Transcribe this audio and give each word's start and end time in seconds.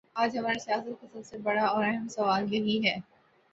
آج 0.15 0.37
ہماری 0.37 0.59
سیاست 0.59 1.01
کا 1.01 1.07
سب 1.13 1.25
سے 1.25 1.37
بڑا 1.37 1.65
اور 1.65 1.83
اہم 1.83 2.07
سوال 2.07 2.53
یہی 2.53 2.79
ہے؟ 2.85 2.95